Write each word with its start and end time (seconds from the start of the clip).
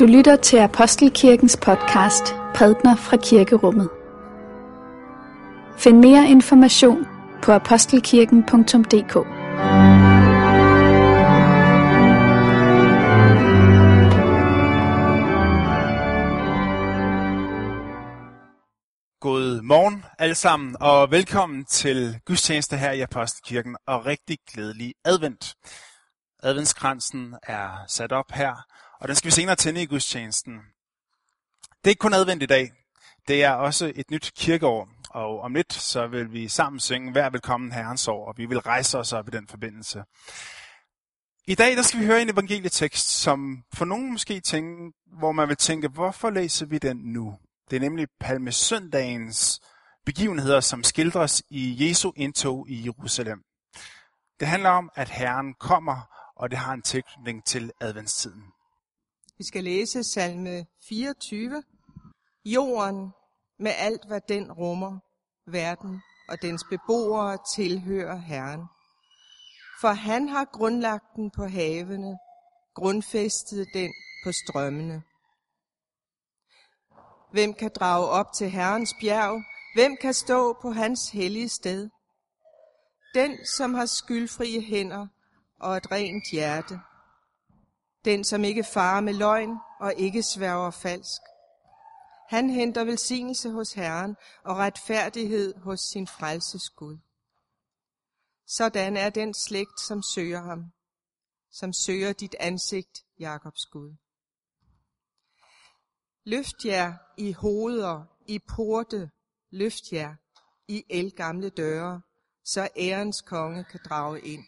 Du 0.00 0.06
lytter 0.06 0.36
til 0.36 0.56
Apostelkirkens 0.56 1.56
podcast 1.62 2.34
Prædner 2.54 2.96
fra 2.96 3.16
Kirkerummet. 3.16 3.88
Find 5.78 5.98
mere 5.98 6.30
information 6.30 7.06
på 7.42 7.52
apostelkirken.dk 7.52 9.14
God 19.20 19.62
morgen 19.62 20.04
alle 20.18 20.34
sammen, 20.34 20.76
og 20.80 21.10
velkommen 21.10 21.64
til 21.64 22.20
gudstjeneste 22.26 22.76
her 22.76 22.92
i 22.92 23.00
Apostelkirken, 23.00 23.76
og 23.86 24.06
rigtig 24.06 24.38
glædelig 24.52 24.94
advent. 25.04 25.54
Adventskransen 26.42 27.34
er 27.42 27.70
sat 27.88 28.12
op 28.12 28.32
her, 28.32 28.64
og 29.00 29.08
den 29.08 29.16
skal 29.16 29.26
vi 29.26 29.32
senere 29.32 29.56
tænde 29.56 29.82
i 29.82 29.86
gudstjenesten. 29.86 30.54
Det 31.62 31.84
er 31.84 31.88
ikke 31.88 32.00
kun 32.00 32.14
advendt 32.14 32.42
i 32.42 32.46
dag, 32.46 32.72
det 33.28 33.44
er 33.44 33.50
også 33.50 33.92
et 33.94 34.10
nyt 34.10 34.32
kirkeår, 34.36 34.88
og 35.10 35.40
om 35.40 35.54
lidt 35.54 35.72
så 35.72 36.06
vil 36.06 36.32
vi 36.32 36.48
sammen 36.48 36.80
synge 36.80 37.14
Vær 37.14 37.30
velkommen 37.30 37.72
Herrens 37.72 38.08
år, 38.08 38.28
og 38.28 38.34
vi 38.36 38.46
vil 38.46 38.58
rejse 38.58 38.98
os 38.98 39.12
op 39.12 39.28
i 39.28 39.30
den 39.30 39.48
forbindelse. 39.48 40.04
I 41.46 41.54
dag 41.54 41.76
der 41.76 41.82
skal 41.82 42.00
vi 42.00 42.06
høre 42.06 42.22
en 42.22 42.30
evangelietekst, 42.30 43.08
som 43.08 43.64
for 43.74 43.84
nogen 43.84 44.12
måske 44.12 44.40
tænker, 44.40 44.90
hvor 45.18 45.32
man 45.32 45.48
vil 45.48 45.56
tænke, 45.56 45.88
hvorfor 45.88 46.30
læser 46.30 46.66
vi 46.66 46.78
den 46.78 46.96
nu? 46.96 47.38
Det 47.70 47.76
er 47.76 47.80
nemlig 47.80 48.08
Palmesøndagens 48.20 49.60
begivenheder, 50.06 50.60
som 50.60 50.84
skildres 50.84 51.42
i 51.50 51.88
Jesu 51.88 52.12
indtog 52.16 52.68
i 52.68 52.84
Jerusalem. 52.84 53.42
Det 54.40 54.48
handler 54.48 54.70
om, 54.70 54.90
at 54.94 55.08
Herren 55.08 55.54
kommer, 55.54 56.00
og 56.36 56.50
det 56.50 56.58
har 56.58 56.72
en 56.72 56.82
tilknytning 56.82 57.44
til 57.44 57.72
adventstiden. 57.80 58.44
Vi 59.40 59.44
skal 59.44 59.64
læse 59.64 60.04
salme 60.04 60.66
24. 60.88 61.62
Jorden 62.44 63.10
med 63.58 63.72
alt, 63.76 64.06
hvad 64.06 64.20
den 64.28 64.52
rummer, 64.52 64.98
verden 65.46 66.02
og 66.28 66.42
dens 66.42 66.64
beboere 66.70 67.38
tilhører 67.54 68.16
Herren. 68.16 68.60
For 69.80 69.88
han 69.88 70.28
har 70.28 70.44
grundlagt 70.44 71.04
den 71.16 71.30
på 71.30 71.46
havene, 71.46 72.18
grundfæstet 72.74 73.66
den 73.74 73.92
på 74.24 74.32
strømmene. 74.32 75.02
Hvem 77.32 77.54
kan 77.54 77.70
drage 77.74 78.08
op 78.08 78.32
til 78.32 78.50
Herrens 78.50 78.94
bjerg? 79.00 79.42
Hvem 79.74 79.96
kan 80.00 80.14
stå 80.14 80.52
på 80.62 80.70
hans 80.70 81.10
hellige 81.10 81.48
sted? 81.48 81.90
Den, 83.14 83.46
som 83.46 83.74
har 83.74 83.86
skyldfrie 83.86 84.62
hænder 84.62 85.06
og 85.60 85.76
et 85.76 85.92
rent 85.92 86.24
hjerte. 86.32 86.80
Den, 88.04 88.24
som 88.24 88.44
ikke 88.44 88.64
farer 88.64 89.00
med 89.00 89.14
løgn 89.14 89.56
og 89.80 89.94
ikke 89.94 90.22
sværger 90.22 90.70
falsk. 90.70 91.20
Han 92.28 92.50
henter 92.50 92.84
velsignelse 92.84 93.50
hos 93.50 93.72
Herren 93.72 94.16
og 94.44 94.56
retfærdighed 94.56 95.54
hos 95.54 95.80
sin 95.80 96.06
frelses 96.06 96.70
Gud. 96.70 96.98
Sådan 98.46 98.96
er 98.96 99.10
den 99.10 99.34
slægt, 99.34 99.80
som 99.80 100.02
søger 100.02 100.42
ham, 100.42 100.64
som 101.50 101.72
søger 101.72 102.12
dit 102.12 102.36
ansigt, 102.40 103.04
Jakobs 103.18 103.66
Gud. 103.66 103.94
Løft 106.24 106.64
jer 106.64 106.94
i 107.16 107.32
hoveder, 107.32 108.04
i 108.26 108.38
porte, 108.38 109.10
løft 109.50 109.92
jer 109.92 110.14
i 110.68 110.84
elgamle 110.90 111.50
døre, 111.50 112.02
så 112.44 112.68
ærens 112.76 113.20
konge 113.20 113.64
kan 113.64 113.80
drage 113.84 114.20
ind. 114.20 114.44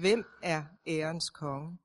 Hvem 0.00 0.24
er 0.42 0.64
ærens 0.86 1.30
konge? 1.30 1.78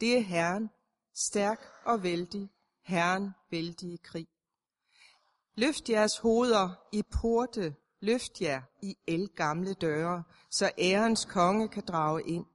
Det 0.00 0.16
er 0.16 0.20
Herren, 0.20 0.70
stærk 1.14 1.60
og 1.84 2.02
vældig, 2.02 2.50
Herren 2.82 3.30
vældig 3.50 3.92
i 3.92 4.00
krig. 4.02 4.28
Løft 5.54 5.90
jeres 5.90 6.18
hoveder 6.18 6.70
i 6.92 7.02
porte, 7.02 7.74
løft 8.00 8.40
jer 8.40 8.62
i 8.82 8.96
elgamle 9.06 9.74
døre, 9.74 10.22
så 10.50 10.70
ærens 10.78 11.24
konge 11.24 11.68
kan 11.68 11.82
drage 11.88 12.28
ind. 12.28 12.46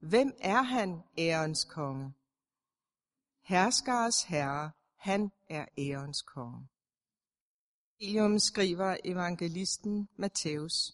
Hvem 0.00 0.32
er 0.40 0.62
han, 0.62 1.02
ærens 1.18 1.64
konge? 1.64 2.12
Herskares 3.42 4.22
herre, 4.22 4.70
han 4.96 5.30
er 5.48 5.66
ærens 5.78 6.22
konge. 6.22 6.68
Evangelium 8.00 8.38
skriver 8.38 8.96
evangelisten 9.04 10.08
Matthæus. 10.16 10.92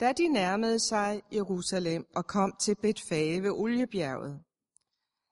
Da 0.00 0.12
de 0.12 0.28
nærmede 0.28 0.78
sig 0.78 1.22
Jerusalem 1.32 2.06
og 2.16 2.26
kom 2.26 2.56
til 2.60 2.74
Betfage 2.74 3.42
ved 3.42 3.50
Oliebjerget, 3.50 4.42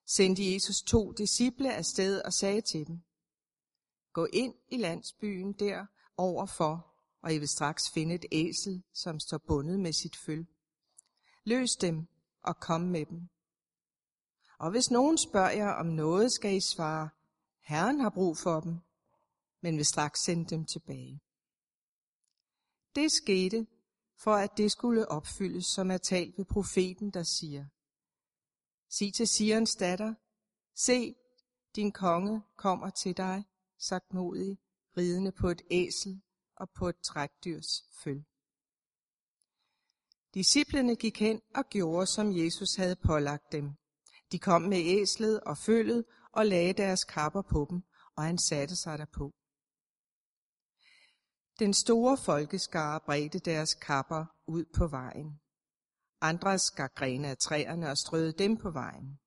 sendte 0.07 0.53
Jesus 0.53 0.83
to 0.83 1.13
disciple 1.13 1.75
afsted 1.75 2.23
og 2.23 2.33
sagde 2.33 2.61
til 2.61 2.87
dem, 2.87 3.03
Gå 4.13 4.27
ind 4.33 4.55
i 4.69 4.77
landsbyen 4.77 5.53
der 5.53 5.87
overfor, 6.17 6.95
og 7.23 7.35
I 7.35 7.39
vil 7.39 7.49
straks 7.49 7.91
finde 7.95 8.15
et 8.15 8.25
æsel, 8.33 8.83
som 8.93 9.21
står 9.21 9.39
bundet 9.39 9.81
med 9.81 9.93
sit 9.93 10.17
føl. 10.17 10.47
Løs 11.45 11.77
dem 11.77 12.07
og 12.43 12.61
kom 12.61 12.81
med 12.81 13.07
dem. 13.07 13.29
Og 14.59 14.71
hvis 14.71 14.91
nogen 14.91 15.19
spørger 15.19 15.51
jer 15.51 15.71
om 15.71 15.87
noget, 15.87 16.33
skal 16.33 16.57
I 16.57 16.61
svare, 16.61 17.09
Herren 17.61 18.01
har 18.01 18.11
brug 18.11 18.37
for 18.37 18.61
dem, 18.61 18.79
men 19.61 19.77
vil 19.77 19.87
straks 19.87 20.21
sende 20.21 20.45
dem 20.45 20.65
tilbage. 20.65 21.21
Det 22.95 23.13
skete, 23.13 23.67
for 24.17 24.35
at 24.35 24.57
det 24.57 24.73
skulle 24.73 25.11
opfyldes, 25.11 25.67
som 25.67 25.91
er 25.91 25.99
talt 25.99 26.39
ved 26.39 26.45
profeten, 26.45 27.11
der 27.11 27.23
siger, 27.23 27.67
sig 28.99 29.15
til 29.15 29.29
Sions 29.29 29.77
datter, 29.77 30.15
se, 30.75 31.15
din 31.77 31.93
konge 31.93 32.43
kommer 32.57 32.91
til 32.91 33.17
dig, 33.17 33.45
sagt 33.79 34.13
modig, 34.13 34.59
ridende 34.97 35.33
på 35.33 35.49
et 35.49 35.63
æsel 35.71 36.23
og 36.57 36.71
på 36.71 36.89
et 36.89 37.01
trækdyrs 37.01 37.85
føl. 38.05 38.25
Disciplene 40.35 40.97
gik 40.97 41.21
hen 41.21 41.41
og 41.55 41.65
gjorde, 41.69 42.07
som 42.07 42.37
Jesus 42.37 42.75
havde 42.75 42.97
pålagt 42.97 43.53
dem. 43.53 43.71
De 44.33 44.39
kom 44.39 44.63
med 44.63 44.79
æslet 44.79 45.41
og 45.41 45.59
følget 45.59 46.05
og 46.33 46.47
lagde 46.47 46.73
deres 46.73 47.05
kapper 47.05 47.43
på 47.43 47.67
dem, 47.71 47.83
og 48.17 48.23
han 48.23 48.39
satte 48.39 48.77
sig 48.77 48.99
derpå. 48.99 49.35
Den 51.59 51.75
store 51.75 52.17
folkeskare 52.17 53.01
bredte 53.01 53.39
deres 53.39 53.75
kapper 53.75 54.25
ud 54.47 54.65
på 54.65 54.87
vejen. 54.87 55.41
Andre 56.25 56.59
skar 56.59 56.89
grene 56.89 57.29
af 57.29 57.39
træerne 57.39 57.91
og 57.91 57.99
strøede 57.99 58.33
dem 58.33 58.57
på 58.57 58.71
vejen. 58.71 59.21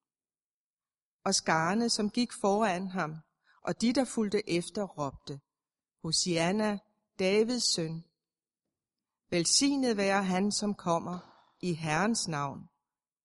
Og 1.24 1.36
skarne, 1.36 1.90
som 1.90 2.10
gik 2.10 2.34
foran 2.42 2.88
ham, 2.88 3.16
og 3.62 3.82
de, 3.82 3.94
der 3.94 4.06
fulgte 4.06 4.50
efter, 4.50 4.84
råbte, 4.84 5.40
Hosianna, 6.02 6.80
Davids 7.20 7.74
søn. 7.74 8.06
Velsignet 9.30 9.98
være 9.98 10.24
han, 10.24 10.52
som 10.52 10.76
kommer 10.76 11.20
i 11.60 11.74
Herrens 11.74 12.28
navn. 12.28 12.70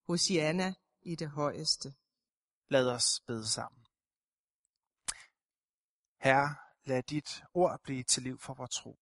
Hosianna 0.06 0.74
i 1.02 1.14
det 1.14 1.30
højeste. 1.30 1.94
Lad 2.68 2.88
os 2.88 3.20
bede 3.26 3.48
sammen. 3.48 3.86
Herre, 6.20 6.56
lad 6.84 7.02
dit 7.02 7.44
ord 7.54 7.80
blive 7.82 8.02
til 8.02 8.22
liv 8.22 8.38
for 8.38 8.54
vores 8.54 8.70
tro. 8.70 8.98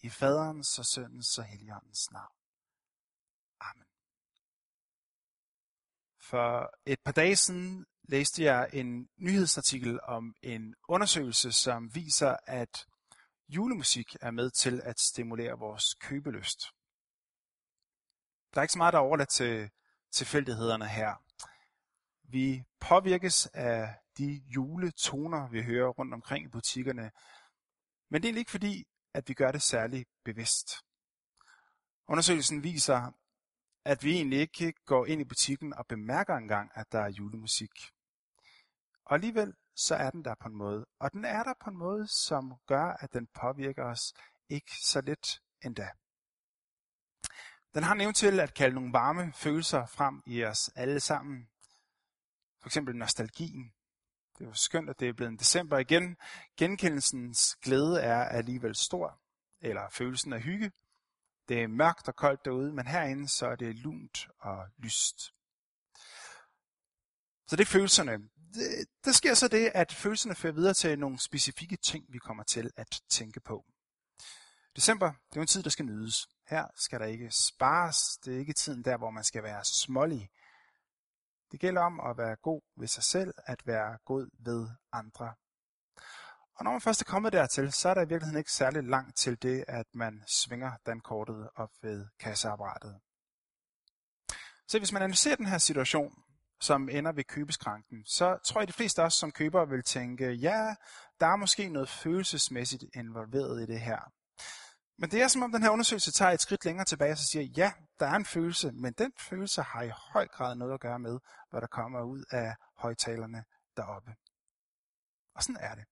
I 0.00 0.08
faderens 0.08 0.78
og 0.78 0.86
søndens 0.86 1.38
og 1.38 1.44
helligåndens 1.44 2.10
navn. 2.10 2.36
Amen. 3.60 3.89
For 6.30 6.70
et 6.86 7.00
par 7.04 7.12
dage 7.12 7.36
siden 7.36 7.86
læste 8.02 8.42
jeg 8.42 8.70
en 8.72 9.08
nyhedsartikel 9.18 10.00
om 10.02 10.34
en 10.42 10.74
undersøgelse, 10.88 11.52
som 11.52 11.94
viser, 11.94 12.36
at 12.46 12.86
julemusik 13.48 14.16
er 14.20 14.30
med 14.30 14.50
til 14.50 14.80
at 14.84 15.00
stimulere 15.00 15.58
vores 15.58 15.94
købelyst. 15.94 16.60
Der 18.54 18.60
er 18.60 18.62
ikke 18.62 18.72
så 18.72 18.78
meget, 18.78 18.92
der 18.92 18.98
er 18.98 19.02
overladt 19.02 19.28
til 19.28 19.70
tilfældighederne 20.12 20.88
her. 20.88 21.14
Vi 22.22 22.64
påvirkes 22.80 23.46
af 23.46 23.94
de 24.18 24.42
juletoner, 24.54 25.48
vi 25.48 25.62
hører 25.62 25.88
rundt 25.88 26.14
omkring 26.14 26.44
i 26.44 26.48
butikkerne, 26.48 27.10
men 28.10 28.22
det 28.22 28.30
er 28.30 28.38
ikke 28.38 28.50
fordi, 28.50 28.84
at 29.14 29.28
vi 29.28 29.34
gør 29.34 29.52
det 29.52 29.62
særlig 29.62 30.06
bevidst. 30.24 30.72
Undersøgelsen 32.08 32.62
viser, 32.62 33.12
at 33.84 34.04
vi 34.04 34.12
egentlig 34.12 34.40
ikke 34.40 34.72
går 34.86 35.06
ind 35.06 35.20
i 35.20 35.24
butikken 35.24 35.74
og 35.74 35.86
bemærker 35.86 36.36
engang, 36.36 36.70
at 36.74 36.92
der 36.92 37.00
er 37.00 37.10
julemusik. 37.10 37.70
Og 39.04 39.14
alligevel 39.14 39.54
så 39.76 39.94
er 39.94 40.10
den 40.10 40.24
der 40.24 40.34
på 40.40 40.48
en 40.48 40.56
måde. 40.56 40.86
Og 40.98 41.12
den 41.12 41.24
er 41.24 41.42
der 41.42 41.54
på 41.60 41.70
en 41.70 41.76
måde, 41.76 42.06
som 42.08 42.54
gør, 42.66 42.84
at 42.84 43.12
den 43.12 43.26
påvirker 43.26 43.84
os 43.84 44.14
ikke 44.48 44.72
så 44.82 45.00
lidt 45.00 45.40
endda. 45.64 45.88
Den 47.74 47.82
har 47.82 47.94
nævnt 47.94 48.16
til 48.16 48.40
at 48.40 48.54
kalde 48.54 48.74
nogle 48.74 48.92
varme 48.92 49.32
følelser 49.32 49.86
frem 49.86 50.22
i 50.26 50.44
os 50.44 50.70
alle 50.74 51.00
sammen. 51.00 51.48
For 52.60 52.68
eksempel 52.68 52.96
nostalgien. 52.96 53.72
Det 54.38 54.44
er 54.44 54.48
jo 54.48 54.54
skønt, 54.54 54.90
at 54.90 55.00
det 55.00 55.08
er 55.08 55.12
blevet 55.12 55.30
en 55.30 55.38
december 55.38 55.78
igen. 55.78 56.16
Genkendelsens 56.56 57.56
glæde 57.62 58.00
er 58.00 58.24
alligevel 58.24 58.74
stor. 58.74 59.20
Eller 59.60 59.88
følelsen 59.90 60.32
af 60.32 60.42
hygge. 60.42 60.72
Det 61.48 61.62
er 61.62 61.66
mørkt 61.66 62.08
og 62.08 62.16
koldt 62.16 62.44
derude, 62.44 62.72
men 62.72 62.86
herinde 62.86 63.28
så 63.28 63.46
er 63.46 63.56
det 63.56 63.76
lunt 63.76 64.28
og 64.38 64.66
lyst. 64.78 65.18
Så 67.46 67.56
det 67.56 67.60
er 67.60 67.66
følelserne. 67.66 68.12
det, 68.54 68.86
der 69.04 69.12
sker 69.12 69.34
så 69.34 69.48
det, 69.48 69.70
at 69.74 69.92
følelserne 69.92 70.34
fører 70.34 70.52
videre 70.52 70.74
til 70.74 70.98
nogle 70.98 71.18
specifikke 71.18 71.76
ting, 71.76 72.04
vi 72.08 72.18
kommer 72.18 72.42
til 72.42 72.70
at 72.76 73.00
tænke 73.08 73.40
på. 73.40 73.64
December, 74.76 75.06
det 75.06 75.36
er 75.36 75.36
jo 75.36 75.40
en 75.40 75.46
tid, 75.46 75.62
der 75.62 75.70
skal 75.70 75.84
nydes. 75.84 76.28
Her 76.48 76.66
skal 76.76 77.00
der 77.00 77.06
ikke 77.06 77.30
spares. 77.30 78.18
Det 78.24 78.34
er 78.34 78.38
ikke 78.38 78.52
tiden 78.52 78.84
der, 78.84 78.96
hvor 78.96 79.10
man 79.10 79.24
skal 79.24 79.42
være 79.42 79.64
smålig. 79.64 80.30
Det 81.52 81.60
gælder 81.60 81.82
om 81.82 82.00
at 82.00 82.18
være 82.18 82.36
god 82.36 82.62
ved 82.76 82.88
sig 82.88 83.04
selv, 83.04 83.34
at 83.46 83.66
være 83.66 83.98
god 84.04 84.28
ved 84.38 84.68
andre. 84.92 85.34
Og 86.60 86.64
når 86.64 86.72
man 86.72 86.80
først 86.80 87.00
er 87.00 87.04
kommet 87.04 87.32
dertil, 87.32 87.72
så 87.72 87.88
er 87.88 87.94
der 87.94 88.00
i 88.00 88.08
virkeligheden 88.08 88.38
ikke 88.38 88.52
særlig 88.52 88.82
langt 88.84 89.16
til 89.16 89.42
det, 89.42 89.64
at 89.68 89.86
man 89.94 90.22
svinger 90.26 90.72
dankortet 90.86 91.48
op 91.56 91.70
ved 91.82 92.06
kasseapparatet. 92.18 93.00
Så 94.68 94.78
hvis 94.78 94.92
man 94.92 95.02
analyserer 95.02 95.36
den 95.36 95.46
her 95.46 95.58
situation, 95.58 96.12
som 96.60 96.88
ender 96.88 97.12
ved 97.12 97.24
købeskranken, 97.24 98.04
så 98.06 98.38
tror 98.44 98.60
jeg, 98.60 98.68
de 98.68 98.72
fleste 98.72 99.02
af 99.02 99.06
os 99.06 99.14
som 99.14 99.32
købere 99.32 99.68
vil 99.68 99.82
tænke, 99.82 100.32
ja, 100.32 100.74
der 101.20 101.26
er 101.26 101.36
måske 101.36 101.68
noget 101.68 101.88
følelsesmæssigt 101.88 102.84
involveret 102.94 103.62
i 103.62 103.66
det 103.66 103.80
her. 103.80 104.12
Men 104.98 105.10
det 105.10 105.22
er 105.22 105.28
som 105.28 105.42
om 105.42 105.52
den 105.52 105.62
her 105.62 105.70
undersøgelse 105.70 106.12
tager 106.12 106.32
et 106.32 106.40
skridt 106.40 106.64
længere 106.64 106.84
tilbage 106.84 107.12
og 107.12 107.18
så 107.18 107.26
siger, 107.26 107.44
ja, 107.56 107.72
der 108.00 108.06
er 108.06 108.14
en 108.14 108.24
følelse, 108.24 108.72
men 108.72 108.92
den 108.92 109.12
følelse 109.18 109.62
har 109.62 109.82
i 109.82 109.90
høj 110.12 110.28
grad 110.28 110.54
noget 110.54 110.74
at 110.74 110.80
gøre 110.80 110.98
med, 110.98 111.18
hvad 111.50 111.60
der 111.60 111.66
kommer 111.66 112.02
ud 112.02 112.24
af 112.30 112.54
højtalerne 112.78 113.44
deroppe. 113.76 114.14
Og 115.34 115.42
sådan 115.42 115.60
er 115.60 115.74
det. 115.74 115.84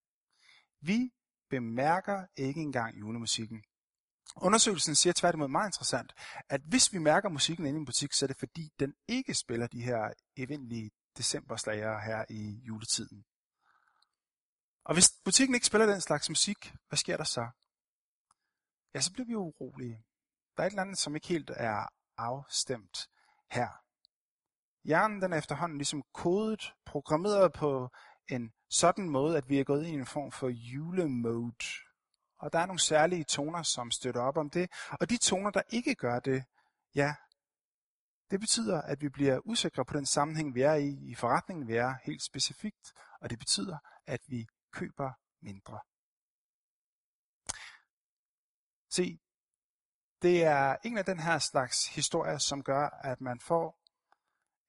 Vi 0.81 1.11
bemærker 1.51 2.27
ikke 2.37 2.61
engang 2.61 3.01
julemusikken. 3.01 3.65
Undersøgelsen 4.37 4.95
siger 4.95 5.13
tværtimod 5.17 5.49
meget 5.49 5.69
interessant, 5.69 6.13
at 6.49 6.61
hvis 6.61 6.93
vi 6.93 6.99
mærker 6.99 7.29
musikken 7.29 7.67
inde 7.67 7.79
i 7.79 7.81
en 7.81 7.87
butik, 7.87 8.13
så 8.13 8.25
er 8.25 8.27
det 8.27 8.39
fordi, 8.39 8.73
den 8.81 8.95
ikke 9.09 9.35
spiller 9.35 9.67
de 9.67 9.83
her 9.83 10.13
evindelige 10.37 10.91
decemberslager 11.17 12.01
her 12.01 12.25
i 12.31 12.61
juletiden. 12.67 13.25
Og 14.85 14.95
hvis 14.95 15.11
butikken 15.25 15.55
ikke 15.55 15.67
spiller 15.67 15.87
den 15.87 16.01
slags 16.01 16.29
musik, 16.29 16.75
hvad 16.89 16.97
sker 16.97 17.17
der 17.17 17.25
så? 17.25 17.49
Ja, 18.95 19.01
så 19.01 19.13
bliver 19.13 19.27
vi 19.27 19.35
urolige. 19.35 20.05
Der 20.57 20.63
er 20.63 20.67
et 20.67 20.71
eller 20.71 20.83
andet, 20.83 20.99
som 20.99 21.15
ikke 21.15 21.29
helt 21.29 21.51
er 21.57 21.87
afstemt 22.17 23.09
her. 23.51 23.69
Hjernen 24.85 25.23
den 25.23 25.33
er 25.33 25.39
efterhånden 25.39 25.79
ligesom 25.79 26.03
kodet, 26.15 26.75
programmeret 26.87 27.53
på 27.53 27.91
en 28.29 28.53
sådan 28.71 29.11
måde, 29.11 29.37
at 29.37 29.49
vi 29.49 29.61
er 29.61 29.65
gået 29.65 29.85
ind 29.87 29.97
i 29.97 29.99
en 29.99 30.07
form 30.07 30.33
for 30.33 30.49
julemode. 30.49 31.65
Og 32.39 32.53
der 32.53 32.59
er 32.59 32.67
nogle 32.67 32.81
særlige 32.81 33.25
toner, 33.25 33.63
som 33.63 33.91
støtter 33.91 34.21
op 34.21 34.37
om 34.37 34.51
det. 34.51 34.71
Og 35.01 35.11
de 35.11 35.17
toner, 35.17 35.51
der 35.51 35.63
ikke 35.71 35.95
gør 35.95 36.19
det, 36.19 36.45
ja, 36.95 37.15
det 38.31 38.41
betyder, 38.41 38.83
at 38.83 39.03
vi 39.03 39.09
bliver 39.09 39.41
usikre 39.45 39.85
på 39.85 39.97
den 39.97 40.07
sammenhæng, 40.07 40.55
vi 40.55 40.63
er 40.63 40.75
i, 40.75 41.11
i 41.11 41.15
forretningen, 41.15 41.69
vi 41.69 41.77
er 41.77 41.95
helt 42.05 42.23
specifikt. 42.23 42.93
Og 43.21 43.31
det 43.31 43.39
betyder, 43.39 43.79
at 44.07 44.21
vi 44.27 44.47
køber 44.73 45.13
mindre. 45.43 45.81
Se, 48.91 49.19
det 50.23 50.45
er 50.45 50.77
en 50.85 50.99
af 50.99 51.05
den 51.05 51.21
her 51.21 51.39
slags 51.39 51.95
historier, 51.95 52.39
som 52.39 52.63
gør, 52.63 52.89
at 52.89 53.21
man 53.21 53.41
får 53.41 53.79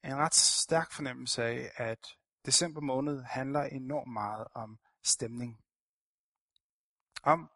en 0.04 0.16
ret 0.16 0.34
stærk 0.34 0.92
fornemmelse 0.92 1.44
af, 1.44 1.72
at 1.76 2.16
december 2.46 2.80
måned 2.80 3.22
handler 3.22 3.62
enormt 3.62 4.12
meget 4.12 4.46
om 4.54 4.78
stemning. 5.02 5.60
Om 7.22 7.50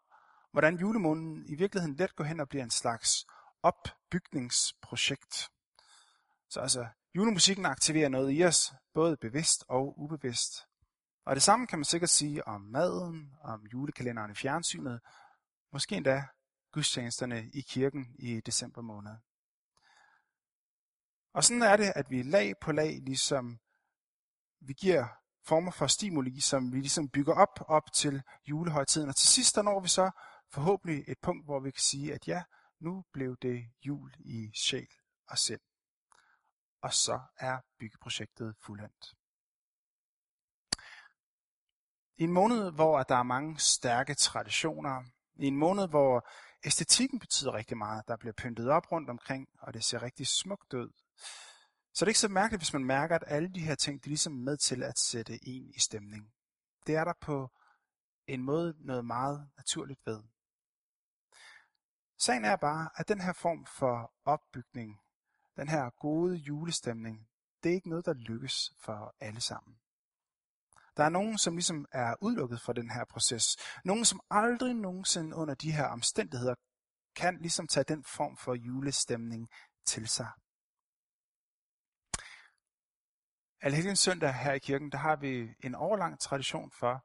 hvordan 0.53 0.77
julemånen 0.77 1.47
i 1.47 1.55
virkeligheden 1.55 1.97
let 1.97 2.17
går 2.17 2.25
hen 2.25 2.41
og 2.41 2.49
bliver 2.49 2.65
en 2.65 2.71
slags 2.71 3.27
opbygningsprojekt. 3.63 5.51
Så 6.49 6.61
altså, 6.61 6.87
julemusikken 7.15 7.67
aktiverer 7.67 8.09
noget 8.09 8.39
i 8.39 8.45
os, 8.45 8.73
både 8.95 9.17
bevidst 9.17 9.65
og 9.69 9.99
ubevidst. 9.99 10.67
Og 11.25 11.35
det 11.35 11.43
samme 11.43 11.67
kan 11.67 11.79
man 11.79 11.85
sikkert 11.85 12.11
sige 12.11 12.49
om 12.49 12.61
maden, 12.61 13.35
om 13.41 13.67
julekalenderen 13.73 14.31
i 14.31 14.35
fjernsynet, 14.35 15.01
måske 15.73 15.97
endda 15.97 16.27
gudstjenesterne 16.73 17.51
i 17.53 17.61
kirken 17.61 18.15
i 18.19 18.41
december 18.41 18.83
måned. 18.83 19.13
Og 21.33 21.45
sådan 21.45 21.63
er 21.63 21.77
det, 21.77 21.93
at 21.97 22.11
vi 22.11 22.23
lag 22.23 22.55
på 22.61 22.73
lag 22.73 23.01
ligesom 23.03 23.59
vi 24.67 24.73
giver 24.73 25.07
former 25.47 25.71
for 25.71 25.87
stimuli, 25.87 26.41
som 26.41 26.73
vi 26.73 26.81
ligesom 26.81 27.09
bygger 27.09 27.35
op 27.35 27.61
op 27.69 27.93
til 27.93 28.23
julehøjtiden. 28.49 29.09
Og 29.09 29.17
til 29.17 29.29
sidst 29.29 29.57
der 29.57 29.63
når 29.63 29.81
vi 29.81 29.89
så 29.89 30.11
forhåbentlig 30.53 31.05
et 31.09 31.19
punkt, 31.23 31.45
hvor 31.45 31.61
vi 31.61 31.71
kan 31.71 31.81
sige, 31.81 32.15
at 32.15 32.29
ja, 32.29 32.43
nu 32.81 33.05
blev 33.13 33.37
det 33.43 33.65
jul 33.87 34.15
i 34.19 34.51
sjæl 34.55 34.89
og 35.29 35.39
sind. 35.39 35.61
Og 36.83 36.93
så 36.93 37.21
er 37.37 37.59
byggeprojektet 37.79 38.55
fuldendt. 38.63 39.15
I 42.17 42.25
en 42.25 42.33
måned, 42.33 42.73
hvor 42.73 43.03
der 43.03 43.17
er 43.17 43.23
mange 43.23 43.59
stærke 43.59 44.15
traditioner, 44.15 45.03
i 45.37 45.47
en 45.47 45.57
måned, 45.57 45.89
hvor 45.89 46.29
æstetikken 46.65 47.19
betyder 47.19 47.55
rigtig 47.55 47.77
meget, 47.77 48.09
der 48.09 48.17
bliver 48.17 48.33
pyntet 48.33 48.69
op 48.69 48.93
rundt 48.93 49.11
omkring, 49.11 49.49
og 49.59 49.75
det 49.75 49.85
ser 49.85 50.03
rigtig 50.03 50.27
smukt 50.27 50.75
ud, 50.75 50.91
så 51.95 52.05
det 52.05 52.09
er 52.09 52.11
ikke 52.11 52.21
så 52.21 52.29
mærkeligt, 52.29 52.61
hvis 52.61 52.73
man 52.73 52.85
mærker, 52.85 53.15
at 53.15 53.25
alle 53.27 53.49
de 53.49 53.61
her 53.61 53.75
ting, 53.75 54.05
de 54.05 54.09
er 54.09 54.11
ligesom 54.11 54.33
med 54.33 54.57
til 54.57 54.83
at 54.83 54.99
sætte 54.99 55.49
en 55.49 55.71
i 55.75 55.79
stemning. 55.79 56.33
Det 56.87 56.97
er 56.97 57.05
der 57.05 57.13
på 57.21 57.51
en 58.27 58.43
måde 58.43 58.75
noget 58.79 59.05
meget 59.05 59.51
naturligt 59.57 60.01
ved. 60.07 60.23
Sagen 62.19 62.45
er 62.45 62.57
bare, 62.57 62.91
at 62.97 63.09
den 63.09 63.21
her 63.21 63.33
form 63.33 63.67
for 63.67 64.13
opbygning, 64.25 65.01
den 65.57 65.69
her 65.69 65.91
gode 65.91 66.37
julestemning, 66.37 67.29
det 67.63 67.71
er 67.71 67.75
ikke 67.75 67.89
noget, 67.89 68.07
der 68.07 68.13
lykkes 68.13 68.73
for 68.79 69.15
alle 69.21 69.41
sammen. 69.41 69.77
Der 70.97 71.05
er 71.05 71.09
nogen, 71.09 71.39
som 71.39 71.55
ligesom 71.55 71.87
er 71.93 72.15
udelukket 72.21 72.61
fra 72.61 72.73
den 72.73 72.91
her 72.91 73.05
proces. 73.05 73.57
Nogen, 73.85 74.05
som 74.05 74.21
aldrig 74.31 74.75
nogensinde 74.75 75.37
under 75.37 75.55
de 75.55 75.73
her 75.73 75.87
omstændigheder 75.87 76.55
kan 77.17 77.39
ligesom 77.41 77.67
tage 77.67 77.85
den 77.85 78.05
form 78.05 78.37
for 78.37 78.55
julestemning 78.55 79.49
til 79.87 80.09
sig. 80.09 80.29
Alhelgens 83.65 83.99
søndag 83.99 84.35
her 84.35 84.53
i 84.53 84.59
kirken, 84.59 84.93
der 84.93 84.99
har 84.99 85.17
vi 85.17 85.55
en 85.61 85.75
overlang 85.75 86.21
tradition 86.21 86.71
for 86.71 87.05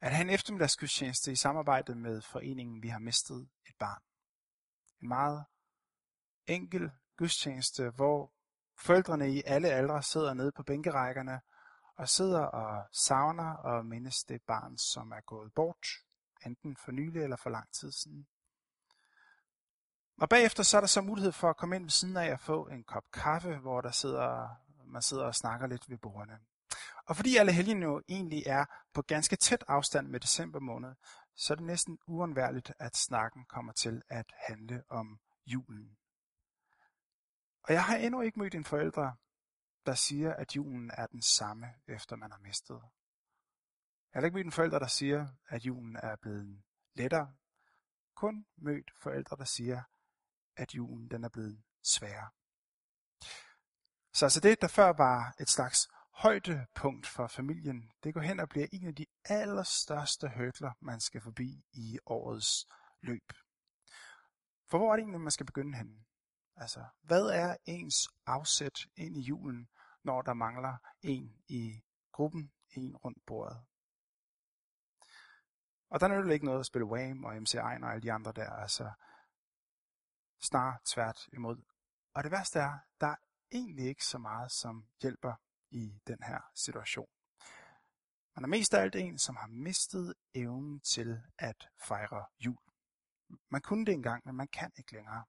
at 0.00 0.12
have 0.12 0.24
en 0.24 0.30
eftermiddagsgudstjeneste 0.30 1.32
i 1.32 1.36
samarbejde 1.36 1.94
med 1.94 2.22
foreningen 2.22 2.82
Vi 2.82 2.88
har 2.88 2.98
mistet 2.98 3.48
et 3.68 3.74
barn. 3.78 4.02
En 5.02 5.08
meget 5.08 5.44
enkel 6.46 6.90
gudstjeneste, 7.16 7.90
hvor 7.90 8.32
forældrene 8.76 9.32
i 9.32 9.42
alle 9.46 9.68
aldre 9.68 10.02
sidder 10.02 10.34
nede 10.34 10.52
på 10.52 10.62
bænkerækkerne 10.62 11.40
og 11.96 12.08
sidder 12.08 12.40
og 12.40 12.84
savner 12.92 13.52
og 13.52 13.86
mindes 13.86 14.24
det 14.24 14.42
barn, 14.42 14.78
som 14.78 15.12
er 15.12 15.20
gået 15.20 15.52
bort, 15.54 15.86
enten 16.46 16.76
for 16.76 16.92
nylig 16.92 17.22
eller 17.22 17.36
for 17.36 17.50
lang 17.50 17.72
tid 17.72 17.92
siden. 17.92 18.26
Og 20.20 20.28
bagefter 20.28 20.62
så 20.62 20.76
er 20.76 20.80
der 20.80 20.88
så 20.88 21.00
mulighed 21.00 21.32
for 21.32 21.50
at 21.50 21.56
komme 21.56 21.76
ind 21.76 21.84
ved 21.84 21.90
siden 21.90 22.16
af 22.16 22.32
og 22.32 22.40
få 22.40 22.68
en 22.68 22.84
kop 22.84 23.04
kaffe, 23.12 23.56
hvor 23.56 23.80
der 23.80 23.90
sidder, 23.90 24.48
man 24.88 25.02
sidder 25.02 25.24
og 25.24 25.34
snakker 25.34 25.66
lidt 25.66 25.90
ved 25.90 25.98
bordene. 25.98 26.38
Og 27.06 27.16
fordi 27.16 27.36
alle 27.36 27.52
helgen 27.52 27.82
jo 27.82 28.02
egentlig 28.08 28.42
er 28.46 28.64
på 28.92 29.02
ganske 29.02 29.36
tæt 29.36 29.64
afstand 29.68 30.08
med 30.08 30.20
december 30.20 30.60
måned, 30.60 30.94
så 31.36 31.54
er 31.54 31.56
det 31.56 31.66
næsten 31.66 31.98
uundværligt, 32.06 32.72
at 32.78 32.96
snakken 32.96 33.44
kommer 33.44 33.72
til 33.72 34.02
at 34.08 34.32
handle 34.48 34.82
om 34.88 35.20
julen. 35.46 35.96
Og 37.62 37.74
jeg 37.74 37.84
har 37.84 37.96
endnu 37.96 38.20
ikke 38.20 38.38
mødt 38.38 38.54
en 38.54 38.64
forældre, 38.64 39.16
der 39.86 39.94
siger, 39.94 40.34
at 40.34 40.56
julen 40.56 40.90
er 40.94 41.06
den 41.06 41.22
samme, 41.22 41.66
efter 41.86 42.16
man 42.16 42.30
har 42.30 42.38
mistet. 42.38 42.80
Jeg 44.14 44.20
har 44.20 44.24
ikke 44.24 44.34
mødt 44.34 44.46
en 44.46 44.52
forælder, 44.52 44.78
der 44.78 44.86
siger, 44.86 45.28
at 45.48 45.66
julen 45.66 45.96
er 45.96 46.16
blevet 46.16 46.62
lettere. 46.94 47.34
Kun 48.14 48.46
mødt 48.56 48.90
forældre, 49.02 49.36
der 49.36 49.44
siger, 49.44 49.82
at 50.56 50.74
julen 50.74 51.10
den 51.10 51.24
er 51.24 51.28
blevet 51.28 51.62
sværere. 51.82 52.30
Så 54.18 54.24
altså 54.26 54.40
det, 54.40 54.60
der 54.60 54.68
før 54.68 54.92
var 54.92 55.34
et 55.40 55.48
slags 55.48 55.88
højdepunkt 56.12 57.06
for 57.06 57.26
familien, 57.26 57.92
det 58.04 58.14
går 58.14 58.20
hen 58.20 58.40
og 58.40 58.48
bliver 58.48 58.66
en 58.72 58.86
af 58.86 58.94
de 58.94 59.06
allerstørste 59.24 60.28
hørtler, 60.28 60.72
man 60.80 61.00
skal 61.00 61.20
forbi 61.20 61.64
i 61.72 61.98
årets 62.06 62.66
løb. 63.00 63.32
For 64.70 64.78
hvor 64.78 64.92
er 64.92 64.96
det 64.96 65.02
egentlig, 65.02 65.20
man 65.20 65.30
skal 65.30 65.46
begynde 65.46 65.76
henne? 65.76 66.04
Altså, 66.56 66.84
hvad 67.02 67.26
er 67.26 67.56
ens 67.64 68.08
afsæt 68.26 68.86
ind 68.96 69.16
i 69.16 69.20
julen, 69.20 69.68
når 70.02 70.22
der 70.22 70.34
mangler 70.34 70.76
en 71.02 71.42
i 71.48 71.82
gruppen, 72.12 72.52
en 72.70 72.96
rundt 72.96 73.26
bordet? 73.26 73.64
Og 75.90 76.00
der 76.00 76.08
er 76.08 76.22
det 76.22 76.32
ikke 76.32 76.46
noget 76.46 76.60
at 76.60 76.66
spille 76.66 76.86
Wham 76.86 77.24
og 77.24 77.42
MC 77.42 77.54
Ein 77.54 77.84
og 77.84 77.90
alle 77.90 78.02
de 78.02 78.12
andre 78.12 78.32
der, 78.32 78.50
altså 78.50 78.90
snar 80.40 80.80
tvært 80.84 81.28
imod. 81.32 81.62
Og 82.14 82.24
det 82.24 82.32
værste 82.32 82.58
er, 82.58 82.78
der 83.00 83.06
er 83.06 83.16
egentlig 83.52 83.86
ikke 83.86 84.04
så 84.04 84.18
meget, 84.18 84.52
som 84.52 84.86
hjælper 85.02 85.34
i 85.70 86.00
den 86.06 86.18
her 86.22 86.40
situation. 86.54 87.08
Man 88.36 88.44
er 88.44 88.48
mest 88.48 88.74
af 88.74 88.80
alt 88.80 88.96
en, 88.96 89.18
som 89.18 89.36
har 89.36 89.46
mistet 89.46 90.14
evnen 90.34 90.80
til 90.80 91.22
at 91.38 91.68
fejre 91.88 92.24
jul. 92.40 92.58
Man 93.50 93.60
kunne 93.60 93.86
det 93.86 93.92
engang, 93.92 94.22
men 94.24 94.36
man 94.36 94.48
kan 94.48 94.72
ikke 94.76 94.92
længere. 94.92 95.24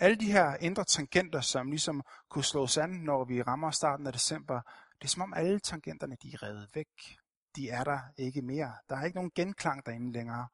Alle 0.00 0.16
de 0.16 0.32
her 0.32 0.56
indre 0.56 0.84
tangenter, 0.84 1.40
som 1.40 1.70
ligesom 1.70 2.02
kunne 2.28 2.44
slås 2.44 2.78
an, 2.78 2.90
når 2.90 3.24
vi 3.24 3.42
rammer 3.42 3.70
starten 3.70 4.06
af 4.06 4.12
december, 4.12 4.60
Det 4.98 5.04
er 5.04 5.08
som 5.08 5.22
om 5.22 5.34
alle 5.34 5.60
tangenterne 5.60 6.16
de 6.22 6.32
er 6.32 6.42
revet 6.42 6.68
væk. 6.74 7.18
De 7.56 7.68
er 7.68 7.84
der 7.84 8.00
ikke 8.16 8.42
mere. 8.42 8.78
Der 8.88 8.96
er 8.96 9.04
ikke 9.04 9.16
nogen 9.16 9.30
genklang 9.34 9.86
derinde 9.86 10.12
længere. 10.12 10.48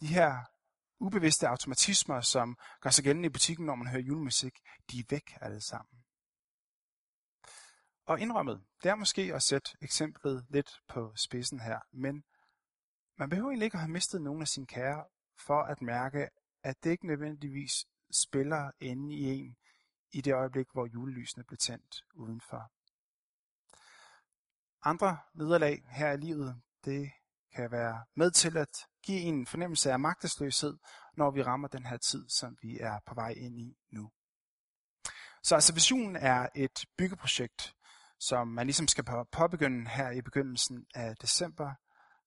De 0.00 0.06
her 0.06 0.44
ubevidste 1.00 1.48
automatismer, 1.48 2.20
som 2.20 2.58
gør 2.80 2.90
sig 2.90 3.04
gældende 3.04 3.26
i 3.26 3.30
butikken, 3.30 3.66
når 3.66 3.74
man 3.74 3.88
hører 3.88 4.02
julemusik, 4.02 4.58
de 4.90 4.98
er 4.98 5.04
væk 5.10 5.36
alle 5.40 5.60
sammen. 5.60 6.04
Og 8.06 8.20
indrømmet, 8.20 8.64
det 8.82 8.90
er 8.90 8.94
måske 8.94 9.34
at 9.34 9.42
sætte 9.42 9.70
eksemplet 9.80 10.46
lidt 10.50 10.70
på 10.88 11.12
spidsen 11.16 11.60
her, 11.60 11.80
men 11.92 12.24
man 13.18 13.30
behøver 13.30 13.48
egentlig 13.50 13.64
ikke 13.64 13.76
at 13.76 13.80
have 13.80 13.92
mistet 13.92 14.22
nogen 14.22 14.42
af 14.42 14.48
sine 14.48 14.66
kære, 14.66 15.04
for 15.46 15.62
at 15.62 15.82
mærke, 15.82 16.28
at 16.62 16.84
det 16.84 16.90
ikke 16.90 17.06
nødvendigvis 17.06 17.86
spiller 18.10 18.70
inde 18.80 19.14
i 19.14 19.22
en 19.24 19.56
i 20.12 20.20
det 20.20 20.34
øjeblik, 20.34 20.66
hvor 20.72 20.86
julelysene 20.86 21.44
blev 21.44 21.58
tændt 21.58 22.04
udenfor. 22.14 22.70
Andre 24.82 25.18
nederlag 25.34 25.84
her 25.88 26.12
i 26.12 26.16
livet, 26.16 26.62
det 26.84 27.10
kan 27.54 27.70
være 27.70 28.04
med 28.16 28.30
til 28.30 28.56
at 28.56 28.86
give 29.02 29.20
en 29.20 29.46
fornemmelse 29.46 29.92
af 29.92 30.00
magtesløshed, 30.00 30.78
når 31.16 31.30
vi 31.30 31.42
rammer 31.42 31.68
den 31.68 31.86
her 31.86 31.96
tid, 31.96 32.28
som 32.28 32.56
vi 32.62 32.78
er 32.80 32.98
på 33.06 33.14
vej 33.14 33.30
ind 33.30 33.58
i 33.58 33.76
nu. 33.90 34.10
Så 35.42 35.54
altså 35.54 35.74
visionen 35.74 36.16
er 36.16 36.48
et 36.54 36.84
byggeprojekt, 36.98 37.74
som 38.20 38.48
man 38.48 38.66
ligesom 38.66 38.88
skal 38.88 39.04
påbegynde 39.32 39.88
her 39.88 40.10
i 40.10 40.22
begyndelsen 40.22 40.86
af 40.94 41.16
december, 41.16 41.74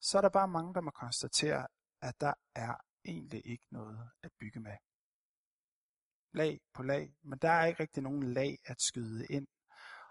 så 0.02 0.18
er 0.18 0.22
der 0.22 0.30
bare 0.30 0.48
mange, 0.48 0.74
der 0.74 0.82
må 0.82 0.92
konstatere, 0.92 1.68
at 2.02 2.22
der 2.22 2.34
er 2.56 2.76
egentlig 3.06 3.42
ikke 3.46 3.66
noget 3.72 4.10
at 4.24 4.32
bygge 4.40 4.60
med. 4.60 4.78
Lag 6.34 6.60
på 6.74 6.84
lag, 6.84 7.16
men 7.24 7.40
der 7.40 7.52
er 7.52 7.66
ikke 7.66 7.84
rigtig 7.84 8.04
nogen 8.04 8.24
lag 8.24 8.58
at 8.66 8.82
skyde 8.82 9.26
ind. 9.26 9.48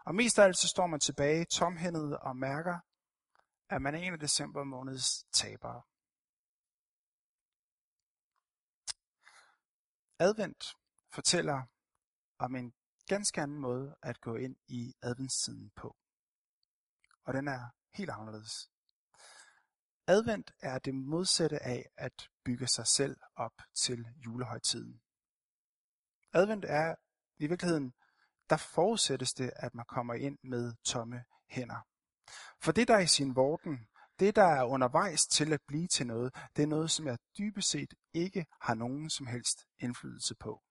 Og 0.07 0.15
mest 0.15 0.39
af 0.39 0.45
alt 0.45 0.59
så 0.59 0.69
står 0.69 0.87
man 0.87 1.01
tilbage 1.01 1.45
tomhændet 1.45 2.17
og 2.19 2.37
mærker, 2.37 2.79
at 3.69 3.83
man 3.83 3.95
er 3.95 3.99
en 3.99 4.13
af 4.13 4.19
december 4.19 4.65
måneds 4.65 5.25
tabere. 5.33 5.83
Advent 10.19 10.65
fortæller 11.13 11.63
om 12.39 12.57
en 12.57 12.75
ganske 13.09 13.41
anden 13.41 13.59
måde 13.59 13.97
at 14.03 14.21
gå 14.21 14.35
ind 14.37 14.57
i 14.69 14.95
adventstiden 15.03 15.71
på. 15.71 15.97
Og 17.25 17.35
den 17.35 17.49
er 17.49 17.71
helt 17.95 18.11
anderledes. 18.11 18.71
Advent 20.07 20.53
er 20.61 20.79
det 20.79 20.95
modsatte 20.95 21.63
af 21.63 21.91
at 21.97 22.31
bygge 22.45 22.67
sig 22.67 22.87
selv 22.87 23.17
op 23.37 23.63
til 23.75 24.07
julehøjtiden. 24.25 25.03
Advent 26.33 26.65
er 26.65 26.95
i 27.37 27.47
virkeligheden, 27.47 27.95
der 28.51 28.57
forudsættes 28.57 29.33
det, 29.33 29.53
at 29.57 29.75
man 29.75 29.85
kommer 29.85 30.15
ind 30.15 30.39
med 30.43 30.75
tomme 30.85 31.25
hænder. 31.49 31.96
For 32.62 32.73
det, 32.73 32.88
der 32.88 32.95
er 32.95 33.00
i 33.00 33.06
sin 33.06 33.37
vorden, 33.37 33.88
det, 34.21 34.37
der 34.37 34.45
er 34.45 34.64
undervejs 34.64 35.26
til 35.26 35.52
at 35.52 35.61
blive 35.66 35.87
til 35.88 36.06
noget, 36.06 36.35
det 36.56 36.62
er 36.62 36.66
noget, 36.66 36.90
som 36.90 37.06
jeg 37.06 37.18
dybest 37.38 37.71
set 37.71 37.95
ikke 38.14 38.47
har 38.61 38.75
nogen 38.75 39.11
som 39.11 39.26
helst 39.26 39.66
indflydelse 39.78 40.35
på. 40.35 40.62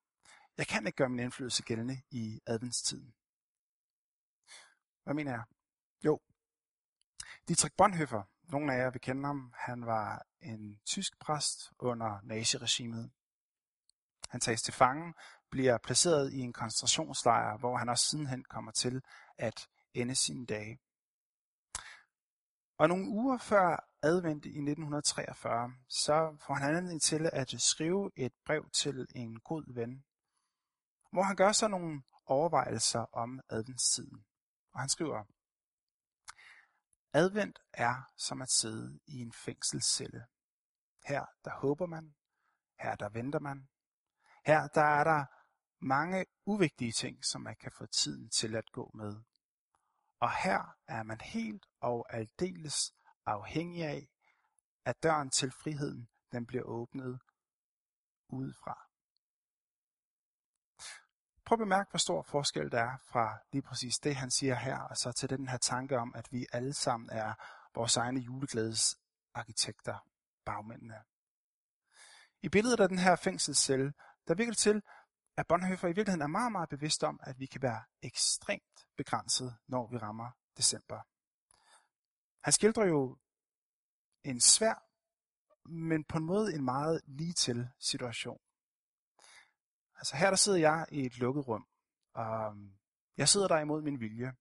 Jeg 0.57 0.67
kan 0.67 0.88
ikke 0.88 0.97
gøre 0.97 1.09
min 1.09 1.19
indflydelse 1.19 1.63
gældende 1.63 2.01
i 2.12 2.39
adventstiden. 2.47 3.13
Hvad 5.03 5.13
mener 5.13 5.31
jeg? 5.31 5.43
Jo, 6.05 6.19
Dietrich 7.47 7.75
Bonhoeffer, 7.77 8.24
nogle 8.51 8.74
af 8.74 8.77
jer 8.77 8.91
vil 8.91 9.01
kende 9.01 9.25
ham, 9.25 9.53
han 9.57 9.85
var 9.85 10.25
en 10.41 10.79
tysk 10.85 11.19
præst 11.19 11.71
under 11.79 12.19
naziregimet. 12.24 13.12
Han 14.29 14.41
tages 14.41 14.62
til 14.62 14.74
fange, 14.74 15.13
bliver 15.51 15.77
placeret 15.77 16.33
i 16.33 16.39
en 16.39 16.53
koncentrationslejr, 16.53 17.57
hvor 17.57 17.77
han 17.77 17.89
også 17.89 18.05
sidenhen 18.05 18.43
kommer 18.43 18.71
til 18.71 19.01
at 19.38 19.67
ende 19.93 20.15
sine 20.15 20.45
dage. 20.45 20.79
Og 22.77 22.88
nogle 22.88 23.10
uger 23.10 23.38
før 23.38 23.89
advent 24.01 24.46
i 24.46 24.50
1943, 24.50 25.74
så 25.89 26.38
får 26.48 26.53
han 26.53 26.67
anledning 26.67 27.01
til 27.01 27.29
at 27.34 27.62
skrive 27.62 28.12
et 28.15 28.34
brev 28.46 28.70
til 28.70 29.08
en 29.15 29.39
god 29.39 29.74
ven, 29.74 30.05
hvor 31.12 31.24
han 31.24 31.36
gør 31.36 31.51
sig 31.51 31.70
nogle 31.70 32.03
overvejelser 32.25 33.00
om 33.00 33.39
adventstiden. 33.50 34.25
Og 34.74 34.79
han 34.79 34.89
skriver, 34.89 35.24
Advent 37.13 37.60
er 37.74 37.96
som 38.17 38.41
at 38.41 38.50
sidde 38.50 39.00
i 39.08 39.20
en 39.20 39.32
fængselscelle. 39.32 40.25
Her 41.05 41.25
der 41.46 41.51
håber 41.51 41.86
man, 41.86 42.15
her 42.79 42.96
der 42.96 43.10
venter 43.10 43.39
man. 43.39 43.67
Her 44.46 44.67
der 44.67 44.82
er 44.82 45.03
der 45.03 45.25
mange 45.86 46.25
uvigtige 46.46 46.91
ting, 46.91 47.25
som 47.25 47.41
man 47.41 47.55
kan 47.55 47.72
få 47.72 47.86
tiden 47.86 48.29
til 48.29 48.55
at 48.55 48.72
gå 48.72 48.91
med. 48.94 49.15
Og 50.19 50.31
her 50.43 50.75
er 50.88 51.03
man 51.03 51.22
helt 51.22 51.65
og 51.81 52.13
aldeles 52.13 52.93
afhængig 53.25 53.84
af, 53.84 54.07
at 54.86 55.03
døren 55.03 55.29
til 55.29 55.51
friheden 55.51 56.10
den 56.31 56.45
bliver 56.45 56.63
åbnet 56.63 57.19
udefra. 58.29 58.86
Prøv 61.45 61.55
at 61.55 61.60
bemærke, 61.60 61.89
hvor 61.89 61.98
stor 61.98 62.22
forskel 62.22 62.72
der 62.72 62.81
er 62.81 62.98
fra 62.98 63.39
lige 63.51 63.62
præcis 63.62 64.00
det, 64.00 64.15
han 64.15 64.31
siger 64.31 64.55
her, 64.55 64.79
og 64.79 64.98
så 64.98 65.12
til 65.12 65.29
den 65.29 65.48
her 65.48 65.57
tanke 65.57 65.98
om, 65.98 66.15
at 66.15 66.31
vi 66.31 66.45
alle 66.51 66.74
sammen 66.74 67.10
er 67.10 67.34
vores 67.75 67.98
egne 67.98 68.19
juleglædes 68.19 68.98
arkitekter, 69.34 69.98
bagmændene. 70.45 71.03
I 72.41 72.50
billedet 72.50 72.79
af 72.79 72.89
den 72.89 73.00
her 73.00 73.15
fængselscelle, 73.15 73.93
der 74.27 74.36
virker 74.36 74.51
det 74.51 74.57
til, 74.57 74.81
at 75.38 75.48
Bonhoeffer 75.48 75.88
i 75.88 75.96
virkeligheden 75.96 76.22
er 76.22 76.27
meget, 76.27 76.51
meget 76.51 76.70
bevidst 76.70 77.04
om, 77.04 77.20
at 77.24 77.39
vi 77.39 77.46
kan 77.46 77.62
være 77.62 77.84
ekstremt 78.01 78.88
begrænset, 78.98 79.58
når 79.68 79.88
vi 79.88 79.98
rammer 79.98 80.32
december. 80.58 81.01
Han 82.44 82.54
skildrer 82.54 82.86
jo 82.86 83.18
en 84.24 84.42
svær, 84.42 84.86
men 85.70 86.04
på 86.04 86.18
en 86.18 86.25
måde 86.25 86.54
en 86.54 86.63
meget 86.63 87.01
lige 87.08 87.34
til 87.34 87.70
situation. 87.80 88.39
Altså 89.96 90.15
her 90.15 90.30
der 90.30 90.38
sidder 90.38 90.60
jeg 90.60 90.86
i 90.92 91.06
et 91.06 91.18
lukket 91.18 91.48
rum, 91.48 91.68
og 92.13 92.51
øhm, 92.51 92.77
jeg 93.18 93.30
sidder 93.30 93.48
der 93.48 93.60
imod 93.60 93.82
min 93.82 94.00
vilje. 94.00 94.34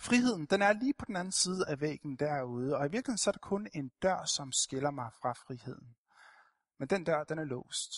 Friheden, 0.00 0.46
den 0.46 0.62
er 0.62 0.72
lige 0.72 0.94
på 0.98 1.04
den 1.04 1.16
anden 1.16 1.32
side 1.32 1.68
af 1.68 1.80
væggen 1.80 2.16
derude, 2.16 2.76
og 2.76 2.86
i 2.86 2.90
virkeligheden 2.90 3.18
så 3.18 3.30
er 3.30 3.32
der 3.32 3.38
kun 3.38 3.68
en 3.74 3.88
dør, 4.02 4.24
som 4.24 4.52
skiller 4.52 4.90
mig 4.90 5.10
fra 5.12 5.32
friheden. 5.32 5.96
Men 6.78 6.88
den 6.88 7.04
dør, 7.04 7.24
den 7.24 7.38
er 7.38 7.44
låst, 7.44 7.92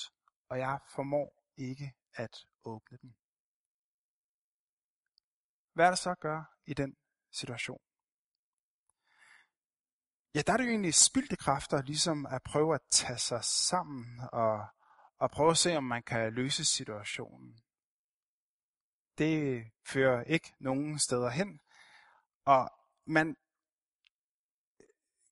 og 0.49 0.59
jeg 0.59 0.79
formår 0.95 1.40
ikke 1.61 1.93
at 2.15 2.47
åbne 2.65 2.99
den. 2.99 3.17
Hvad 5.73 5.87
er 5.87 5.91
der 5.91 5.97
så 5.97 6.11
at 6.11 6.21
gøre 6.21 6.45
i 6.67 6.75
den 6.75 6.97
situation? 7.33 7.81
Ja, 10.35 10.43
der 10.47 10.53
er 10.53 10.57
det 10.57 10.65
jo 10.65 10.71
egentlig 10.71 10.95
spildte 10.95 11.37
kræfter, 11.37 11.83
ligesom 11.83 12.27
at 12.27 12.43
prøve 12.43 12.75
at 12.75 12.81
tage 12.91 13.19
sig 13.19 13.45
sammen 13.45 14.21
og 14.33 14.69
og 15.21 15.31
prøve 15.31 15.51
at 15.51 15.57
se, 15.57 15.77
om 15.77 15.85
man 15.85 16.03
kan 16.03 16.33
løse 16.33 16.65
situationen. 16.65 17.61
Det 19.19 19.65
fører 19.87 20.25
ikke 20.25 20.53
nogen 20.59 20.99
steder 20.99 21.31
hen, 21.31 21.61
og 22.45 22.71
man 23.07 23.37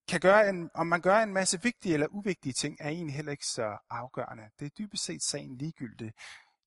kan 0.09 0.21
gøre 0.21 0.49
en, 0.49 0.71
om 0.75 0.87
man 0.87 1.01
gør 1.01 1.19
en 1.19 1.33
masse 1.33 1.63
vigtige 1.63 1.95
eller 1.95 2.07
uvigtige 2.07 2.53
ting, 2.53 2.77
er 2.81 2.89
egentlig 2.89 3.15
heller 3.15 3.33
ikke 3.33 3.47
så 3.47 3.79
afgørende. 3.91 4.51
Det 4.59 4.67
er 4.67 4.71
dybest 4.79 5.05
set 5.05 5.23
sagen 5.23 5.57
ligegyldigt. 5.57 6.17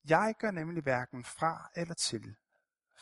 Jeg 0.08 0.34
gør 0.38 0.50
nemlig 0.50 0.82
hverken 0.82 1.24
fra 1.24 1.70
eller 1.76 1.94
til. 1.94 2.36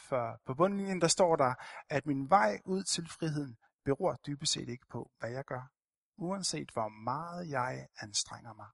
For 0.09 0.40
på 0.47 0.54
bundlinjen 0.54 1.00
der 1.00 1.09
står 1.09 1.37
der, 1.37 1.54
at 1.88 2.06
min 2.06 2.30
vej 2.30 2.61
ud 2.64 2.82
til 2.82 3.09
friheden 3.09 3.56
beror 3.85 4.16
dybest 4.26 4.52
set 4.52 4.68
ikke 4.68 4.87
på, 4.90 5.11
hvad 5.18 5.30
jeg 5.30 5.44
gør, 5.44 5.70
uanset 6.16 6.70
hvor 6.73 6.88
meget 6.88 7.50
jeg 7.50 7.87
anstrenger 8.00 8.54
mig. 8.54 8.66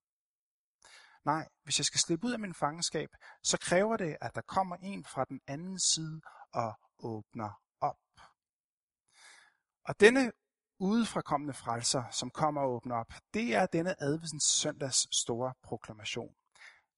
Nej, 1.24 1.48
hvis 1.62 1.78
jeg 1.78 1.84
skal 1.84 2.00
slippe 2.00 2.26
ud 2.26 2.32
af 2.32 2.38
min 2.38 2.54
fangenskab, 2.54 3.08
så 3.42 3.58
kræver 3.58 3.96
det, 3.96 4.16
at 4.20 4.34
der 4.34 4.40
kommer 4.40 4.76
en 4.76 5.04
fra 5.04 5.24
den 5.24 5.40
anden 5.46 5.80
side 5.80 6.20
og 6.52 6.74
åbner 6.98 7.60
op. 7.80 7.98
Og 9.84 10.00
denne 10.00 10.32
udefrakommende 10.78 11.54
frelser, 11.54 12.04
som 12.10 12.30
kommer 12.30 12.60
og 12.60 12.70
åbner 12.70 12.96
op, 12.96 13.12
det 13.34 13.54
er 13.54 13.66
denne 13.66 14.02
advents 14.02 14.44
søndags 14.44 15.16
store 15.16 15.54
proklamation. 15.62 16.34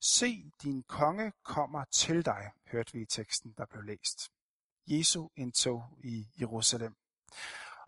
Se, 0.00 0.50
din 0.62 0.82
konge 0.82 1.32
kommer 1.44 1.84
til 1.84 2.24
dig, 2.24 2.50
hørte 2.66 2.92
vi 2.92 3.02
i 3.02 3.06
teksten, 3.06 3.54
der 3.58 3.66
blev 3.66 3.82
læst. 3.82 4.30
Jesu 4.86 5.28
indtog 5.36 5.98
i 6.04 6.28
Jerusalem. 6.40 6.96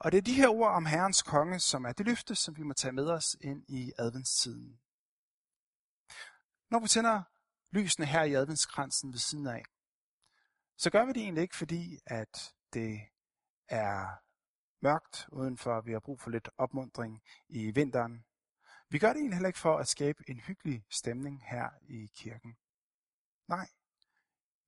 Og 0.00 0.12
det 0.12 0.18
er 0.18 0.22
de 0.22 0.34
her 0.34 0.48
ord 0.48 0.70
om 0.70 0.86
Herrens 0.86 1.22
konge, 1.22 1.60
som 1.60 1.84
er 1.84 1.92
det 1.92 2.06
løfte, 2.06 2.34
som 2.34 2.56
vi 2.56 2.62
må 2.62 2.72
tage 2.72 2.92
med 2.92 3.10
os 3.10 3.36
ind 3.40 3.64
i 3.68 3.92
adventstiden. 3.98 4.80
Når 6.70 6.80
vi 6.80 6.88
tænder 6.88 7.22
lysene 7.72 8.06
her 8.06 8.22
i 8.22 8.34
adventskransen 8.34 9.12
ved 9.12 9.18
siden 9.18 9.46
af, 9.46 9.64
så 10.76 10.90
gør 10.90 11.04
vi 11.04 11.12
det 11.12 11.22
egentlig 11.22 11.42
ikke, 11.42 11.56
fordi 11.56 11.98
at 12.06 12.54
det 12.72 13.00
er 13.68 14.06
mørkt 14.82 15.28
udenfor, 15.32 15.80
vi 15.80 15.92
har 15.92 16.00
brug 16.00 16.20
for 16.20 16.30
lidt 16.30 16.48
opmundring 16.58 17.22
i 17.48 17.70
vinteren. 17.70 18.24
Vi 18.88 18.98
gør 18.98 19.08
det 19.08 19.16
egentlig 19.16 19.36
heller 19.36 19.48
ikke 19.48 19.58
for 19.58 19.78
at 19.78 19.88
skabe 19.88 20.24
en 20.28 20.40
hyggelig 20.40 20.84
stemning 20.90 21.42
her 21.46 21.68
i 21.88 22.10
kirken. 22.14 22.56
Nej, 23.48 23.68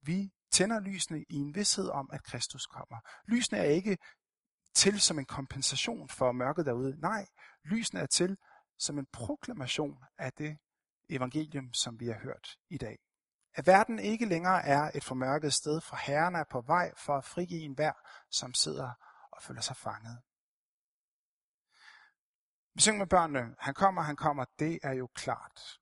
vi 0.02 0.32
tænder 0.50 0.80
lysene 0.80 1.24
i 1.28 1.34
en 1.34 1.54
vidshed 1.54 1.88
om, 1.88 2.10
at 2.12 2.22
Kristus 2.22 2.66
kommer. 2.66 2.96
Lysene 3.28 3.58
er 3.58 3.64
ikke 3.64 3.98
til 4.74 5.00
som 5.00 5.18
en 5.18 5.24
kompensation 5.24 6.08
for 6.08 6.32
mørket 6.32 6.66
derude. 6.66 7.00
Nej, 7.00 7.26
lysene 7.64 8.00
er 8.00 8.06
til 8.06 8.36
som 8.78 8.98
en 8.98 9.06
proklamation 9.12 10.04
af 10.18 10.32
det 10.32 10.58
evangelium, 11.08 11.72
som 11.72 12.00
vi 12.00 12.06
har 12.06 12.18
hørt 12.18 12.56
i 12.70 12.78
dag. 12.78 12.98
At 13.54 13.66
verden 13.66 13.98
ikke 13.98 14.26
længere 14.26 14.64
er 14.64 14.90
et 14.94 15.04
formørket 15.04 15.52
sted, 15.52 15.80
for 15.80 15.96
Herren 15.96 16.34
er 16.34 16.44
på 16.50 16.60
vej 16.60 16.92
for 16.96 17.16
at 17.16 17.24
frigive 17.24 17.60
en 17.60 17.74
hver, 17.74 17.92
som 18.30 18.54
sidder 18.54 18.90
og 19.42 19.46
føler 19.46 19.60
sig 19.60 19.76
fanget. 19.76 20.18
Vi 22.74 22.80
synger 22.80 22.98
med 22.98 23.06
børnene, 23.06 23.54
han 23.58 23.74
kommer, 23.74 24.02
han 24.02 24.16
kommer, 24.16 24.44
det 24.58 24.78
er 24.82 24.92
jo 24.92 25.06
klart. 25.06 25.78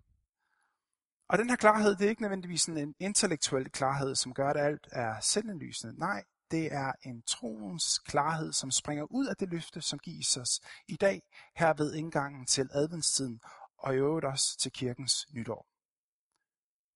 Og 1.28 1.38
den 1.38 1.50
her 1.50 1.56
klarhed, 1.56 1.96
det 1.96 2.04
er 2.04 2.08
ikke 2.08 2.22
nødvendigvis 2.22 2.66
en 2.66 2.94
intellektuel 2.98 3.70
klarhed, 3.70 4.14
som 4.14 4.34
gør, 4.34 4.50
at 4.50 4.56
alt 4.56 4.88
er 4.92 5.20
selvindlysende. 5.20 5.98
Nej, 5.98 6.24
det 6.50 6.72
er 6.72 6.92
en 7.02 7.22
troens 7.22 7.98
klarhed, 7.98 8.52
som 8.52 8.70
springer 8.70 9.04
ud 9.04 9.26
af 9.26 9.36
det 9.36 9.48
løfte, 9.48 9.80
som 9.80 9.98
gives 9.98 10.36
os 10.36 10.60
i 10.88 10.96
dag, 10.96 11.22
her 11.56 11.74
ved 11.74 11.94
indgangen 11.94 12.46
til 12.46 12.68
adventstiden, 12.72 13.40
og 13.78 13.94
i 13.94 13.96
øvrigt 13.96 14.26
også 14.26 14.58
til 14.58 14.72
kirkens 14.72 15.26
nytår. 15.30 15.66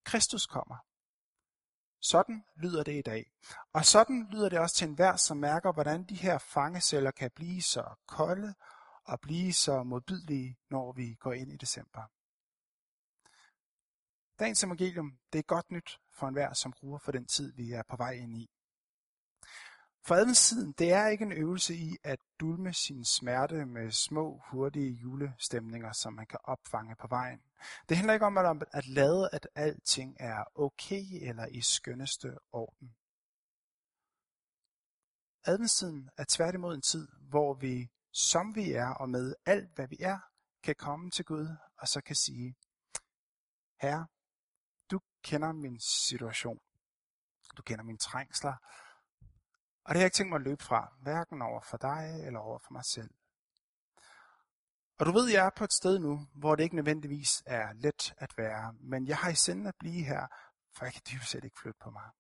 Kristus 0.05 0.47
kommer. 0.47 0.77
Sådan 2.05 2.45
lyder 2.57 2.83
det 2.83 2.99
i 2.99 3.03
dag. 3.03 3.33
Og 3.73 3.85
sådan 3.85 4.27
lyder 4.31 4.49
det 4.49 4.59
også 4.59 4.77
til 4.77 4.89
enhver, 4.89 5.17
som 5.17 5.37
mærker, 5.37 5.73
hvordan 5.73 6.05
de 6.05 6.15
her 6.15 6.39
fangeceller 6.39 7.11
kan 7.11 7.31
blive 7.35 7.63
så 7.63 7.85
kolde 8.07 8.55
og 9.05 9.21
blive 9.21 9.53
så 9.53 9.83
modbydelige, 9.83 10.59
når 10.71 10.93
vi 10.93 11.15
går 11.15 11.33
ind 11.33 11.53
i 11.53 11.57
december. 11.57 12.03
Dagens 14.39 14.65
evangelium, 14.65 15.19
det 15.33 15.39
er 15.39 15.43
godt 15.43 15.71
nyt 15.71 16.01
for 16.13 16.29
enhver, 16.29 16.53
som 16.53 16.73
gruer 16.73 16.99
for 16.99 17.13
den 17.13 17.27
tid, 17.27 17.53
vi 17.53 17.73
er 17.73 17.83
på 17.89 17.97
vej 17.97 18.13
ind 18.13 18.37
i. 18.37 18.51
For 20.07 20.15
adventstiden, 20.15 20.73
det 20.73 20.93
er 20.93 21.07
ikke 21.07 21.25
en 21.25 21.33
øvelse 21.33 21.75
i 21.75 21.97
at 22.03 22.19
dulme 22.41 22.73
sin 22.73 23.05
smerte 23.05 23.67
med 23.67 23.91
små, 23.91 24.43
hurtige 24.51 24.93
julestemninger, 24.93 25.93
som 25.93 26.13
man 26.13 26.27
kan 26.27 26.39
opfange 26.45 26.97
på 26.97 27.07
vejen. 27.07 27.43
Det 27.89 27.97
handler 27.97 28.15
ikke 28.15 28.27
om 28.27 28.39
at, 28.39 28.65
at 28.73 28.87
lade, 28.87 29.29
at 29.33 29.49
alting 29.55 30.17
er 30.21 30.45
okay 30.55 31.05
eller 31.29 31.47
i 31.47 31.61
skønneste 31.61 32.39
orden. 32.53 32.97
Adventstiden 35.47 36.11
er 36.17 36.25
tværtimod 36.29 36.75
en 36.75 36.83
tid, 36.83 37.09
hvor 37.21 37.55
vi, 37.55 37.91
som 38.13 38.55
vi 38.55 38.73
er 38.73 38.89
og 38.89 39.09
med 39.09 39.35
alt, 39.47 39.75
hvad 39.75 39.89
vi 39.89 39.97
er, 40.01 40.19
kan 40.63 40.75
komme 40.75 41.11
til 41.11 41.25
Gud 41.25 41.57
og 41.79 41.89
så 41.89 42.01
kan 42.01 42.17
sige, 42.17 42.57
Herre, 43.81 44.07
du 44.91 45.01
kender 45.23 45.53
min 45.53 45.81
situation. 45.81 46.61
Du 47.57 47.63
kender 47.63 47.85
mine 47.85 47.99
trængsler, 47.99 48.57
og 49.85 49.89
det 49.89 49.97
har 49.97 50.01
jeg 50.01 50.07
ikke 50.07 50.15
tænkt 50.15 50.31
mig 50.31 50.37
at 50.37 50.43
løbe 50.43 50.65
fra, 50.65 50.95
hverken 51.03 51.43
over 51.43 51.61
for 51.61 51.77
dig 51.77 52.23
eller 52.27 52.41
over 52.41 52.59
for 52.59 52.73
mig 52.73 52.85
selv. 52.85 53.11
Og 54.99 55.07
du 55.07 55.13
ved, 55.13 55.29
jeg 55.29 55.47
er 55.47 55.51
på 55.57 55.65
et 55.65 55.73
sted 55.73 55.99
nu, 55.99 56.29
hvor 56.35 56.57
det 56.57 56.63
ikke 56.63 56.77
nødvendigvis 56.77 57.43
er 57.47 57.73
let 57.73 58.15
at 58.19 58.39
være, 58.39 58.75
men 58.81 59.07
jeg 59.07 59.17
har 59.17 59.31
i 59.31 59.35
sinde 59.35 59.69
at 59.69 59.75
blive 59.79 60.05
her, 60.05 60.27
for 60.77 60.85
jeg 60.85 60.93
kan 60.93 61.03
dybest 61.11 61.31
set 61.31 61.45
ikke 61.45 61.61
flytte 61.63 61.79
på 61.83 61.91
mig. 61.91 62.11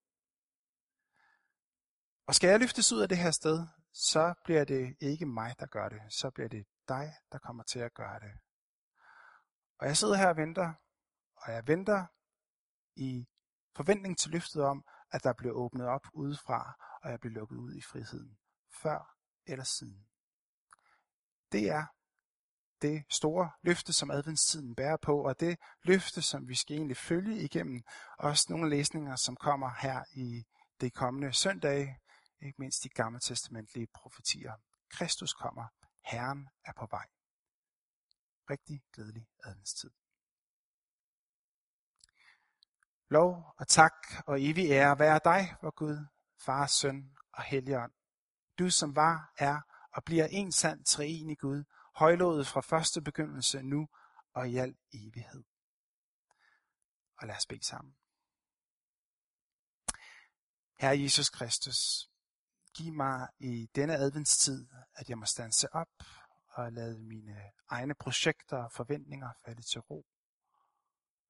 Og 2.26 2.34
skal 2.34 2.50
jeg 2.50 2.60
løftes 2.60 2.92
ud 2.92 3.00
af 3.00 3.08
det 3.08 3.18
her 3.18 3.30
sted, 3.30 3.66
så 3.92 4.34
bliver 4.44 4.64
det 4.64 4.96
ikke 5.00 5.26
mig, 5.26 5.54
der 5.58 5.66
gør 5.66 5.88
det. 5.88 6.00
Så 6.10 6.30
bliver 6.30 6.48
det 6.48 6.66
dig, 6.88 7.14
der 7.32 7.38
kommer 7.38 7.62
til 7.62 7.78
at 7.78 7.94
gøre 7.94 8.20
det. 8.20 8.32
Og 9.78 9.86
jeg 9.86 9.96
sidder 9.96 10.14
her 10.14 10.28
og 10.28 10.36
venter, 10.36 10.74
og 11.36 11.52
jeg 11.52 11.66
venter 11.66 12.06
i 12.96 13.26
forventning 13.76 14.18
til 14.18 14.30
løftet 14.30 14.62
om, 14.62 14.84
at 15.10 15.24
der 15.24 15.32
bliver 15.32 15.54
åbnet 15.54 15.86
op 15.86 16.06
udefra, 16.12 16.74
og 17.02 17.10
jeg 17.10 17.20
bliver 17.20 17.34
lukket 17.34 17.56
ud 17.56 17.74
i 17.74 17.82
friheden. 17.82 18.38
Før 18.82 19.16
eller 19.46 19.64
siden. 19.64 20.06
Det 21.52 21.70
er 21.70 21.86
det 22.84 23.04
store 23.10 23.50
løfte, 23.62 23.92
som 23.92 24.10
adventstiden 24.10 24.74
bærer 24.74 24.96
på, 24.96 25.24
og 25.24 25.40
det 25.40 25.58
løfte, 25.82 26.22
som 26.22 26.48
vi 26.48 26.54
skal 26.54 26.76
egentlig 26.76 26.96
følge 26.96 27.42
igennem. 27.42 27.82
Også 28.18 28.46
nogle 28.48 28.70
læsninger, 28.70 29.16
som 29.16 29.36
kommer 29.36 29.70
her 29.80 30.04
i 30.12 30.44
det 30.80 30.94
kommende 30.94 31.32
søndag, 31.32 31.98
ikke 32.40 32.56
mindst 32.58 32.82
de 32.82 32.88
gamle 32.88 33.20
testamentlige 33.20 33.86
profetier. 33.94 34.52
Kristus 34.90 35.32
kommer. 35.32 35.66
Herren 36.04 36.48
er 36.64 36.72
på 36.72 36.86
vej. 36.90 37.06
Rigtig 38.50 38.82
glædelig 38.92 39.26
adventstid. 39.44 39.90
Lov 43.10 43.54
og 43.58 43.68
tak 43.68 43.94
og 44.26 44.42
evig 44.42 44.70
ære 44.70 44.98
være 44.98 45.20
dig, 45.24 45.56
vor 45.62 45.70
Gud, 45.70 46.06
Far, 46.44 46.66
Søn 46.66 47.16
og 47.32 47.42
Helligånd. 47.42 47.92
Du 48.58 48.70
som 48.70 48.96
var, 48.96 49.32
er 49.38 49.60
og 49.92 50.04
bliver 50.04 50.26
en 50.26 50.52
sand 50.52 50.84
treenig 50.84 51.38
Gud, 51.38 51.64
højlået 51.94 52.46
fra 52.46 52.60
første 52.60 53.02
begyndelse 53.02 53.62
nu 53.62 53.88
og 54.32 54.50
i 54.50 54.56
al 54.56 54.76
evighed. 54.92 55.44
Og 57.16 57.26
lad 57.26 57.36
os 57.36 57.46
bede 57.46 57.64
sammen. 57.64 57.96
Herre 60.78 61.00
Jesus 61.00 61.30
Kristus, 61.30 62.10
giv 62.74 62.92
mig 62.92 63.28
i 63.38 63.70
denne 63.74 63.94
adventstid, 63.94 64.68
at 64.94 65.08
jeg 65.08 65.18
må 65.18 65.24
stanse 65.24 65.74
op 65.74 65.92
og 66.48 66.72
lade 66.72 66.98
mine 66.98 67.52
egne 67.68 67.94
projekter 67.94 68.56
og 68.56 68.72
forventninger 68.72 69.32
falde 69.44 69.62
til 69.62 69.80
ro. 69.80 70.06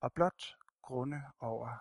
Og 0.00 0.12
blot 0.12 0.42
grunde 0.82 1.22
over, 1.38 1.78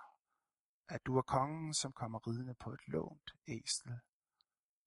at 0.89 1.05
du 1.05 1.17
er 1.17 1.21
kongen, 1.21 1.73
som 1.73 1.93
kommer 1.93 2.27
ridende 2.27 2.55
på 2.55 2.73
et 2.73 2.87
lånt 2.87 3.31
æsel. 3.47 3.99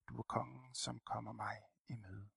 Du 0.09 0.17
er 0.17 0.23
kongen, 0.23 0.75
som 0.75 0.99
kommer 0.99 1.31
mig 1.31 1.57
i 1.89 1.95
møde. 1.95 2.29